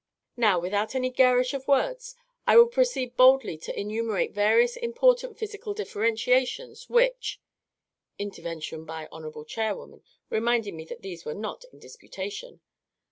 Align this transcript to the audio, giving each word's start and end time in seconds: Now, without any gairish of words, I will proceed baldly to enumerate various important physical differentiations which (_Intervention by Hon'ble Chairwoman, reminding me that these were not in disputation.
Now, 0.35 0.57
without 0.59 0.95
any 0.95 1.11
gairish 1.11 1.53
of 1.53 1.67
words, 1.67 2.15
I 2.47 2.57
will 2.57 2.65
proceed 2.65 3.15
baldly 3.15 3.55
to 3.59 3.79
enumerate 3.79 4.33
various 4.33 4.75
important 4.75 5.37
physical 5.37 5.75
differentiations 5.75 6.89
which 6.89 7.39
(_Intervention 8.19 8.83
by 8.87 9.07
Hon'ble 9.11 9.45
Chairwoman, 9.45 10.01
reminding 10.31 10.75
me 10.75 10.85
that 10.85 11.03
these 11.03 11.23
were 11.23 11.35
not 11.35 11.65
in 11.71 11.77
disputation. 11.77 12.61